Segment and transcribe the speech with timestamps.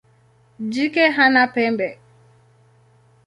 [0.73, 1.89] Jike hana pembe.